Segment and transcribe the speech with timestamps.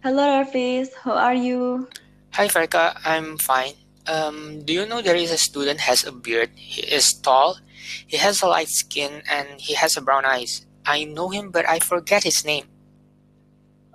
[0.00, 0.88] Hello, Rafis.
[1.04, 1.84] How are you?
[2.32, 3.76] Hi Farka, I'm fine.
[4.08, 6.48] Um, do you know there is a student has a beard?
[6.56, 7.60] He is tall,
[8.08, 10.64] he has a light skin, and he has a brown eyes.
[10.86, 12.64] I know him, but I forget his name.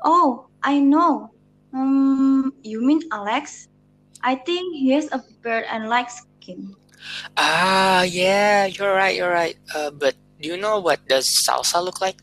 [0.05, 1.34] Oh, I know.
[1.73, 3.67] Um, you mean Alex?
[4.22, 6.76] I think he has a beard and light skin.
[7.35, 9.58] Ah, yeah, you're right, you're right.
[9.73, 12.22] Uh, but do you know what does Salsa look like?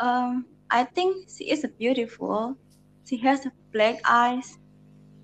[0.00, 2.56] Um, I think she is beautiful.
[3.04, 4.56] She has black eyes.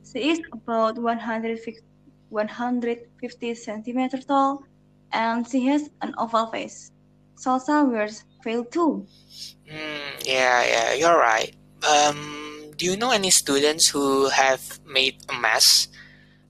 [0.05, 1.81] She is about 150,
[2.29, 4.63] 150 centimeters tall,
[5.11, 6.93] and she has an oval face.
[7.37, 9.07] Salsa wears veil too.
[9.65, 11.57] Mm, yeah, yeah, you're right.
[11.81, 15.89] Um, do you know any students who have made a mess?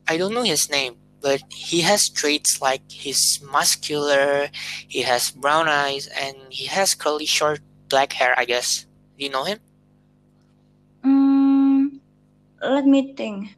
[0.08, 4.50] I don't know his name, but he has traits like he's muscular,
[4.88, 8.87] he has brown eyes, and he has curly short black hair, I guess.
[9.18, 9.58] Do you know him?
[11.02, 11.98] Mm,
[12.62, 13.50] let me think.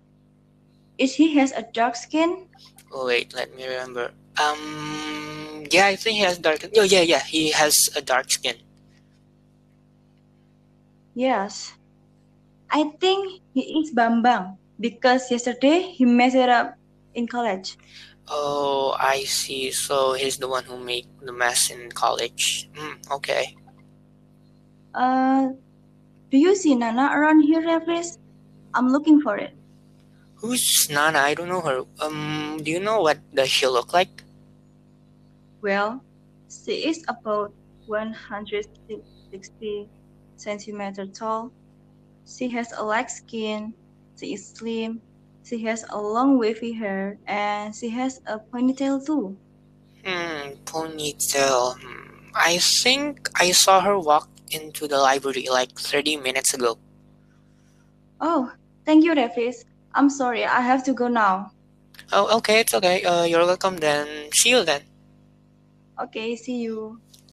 [0.96, 2.48] Is he has a dark skin?
[2.92, 4.12] Oh, wait, let me remember.
[4.40, 6.64] Um, yeah, I think he has dark.
[6.76, 8.56] Oh, yeah, yeah, he has a dark skin.
[11.14, 11.72] Yes.
[12.70, 16.74] I think he is Bambang because yesterday he messed it up
[17.14, 17.76] in college.
[18.28, 19.72] Oh, I see.
[19.72, 22.70] So he's the one who made the mess in college.
[22.76, 23.56] Mm, okay.
[24.94, 25.50] Uh,
[26.30, 28.18] do you see Nana around here, Rafis?
[28.74, 29.52] I'm looking for it.
[30.36, 31.18] Who's Nana?
[31.18, 31.84] I don't know her.
[32.00, 34.22] Um, do you know what does she look like?
[35.60, 36.02] Well,
[36.48, 37.52] she is about
[37.86, 39.88] 160
[40.36, 41.52] centimeter tall.
[42.24, 43.74] She has a light skin.
[44.18, 45.02] She is slim.
[45.44, 49.36] She has a long wavy hair and she has a ponytail too.
[50.04, 51.76] Hmm, ponytail.
[51.76, 52.30] Hmm.
[52.34, 56.78] I think I saw her walk into the library like 30 minutes ago.
[58.20, 58.52] Oh,
[58.84, 59.64] thank you, Rafis.
[59.94, 61.52] I'm sorry, I have to go now.
[62.12, 63.04] Oh, okay, it's okay.
[63.04, 64.30] Uh, you're welcome then.
[64.32, 64.82] See you then.
[66.00, 67.00] Okay, see you.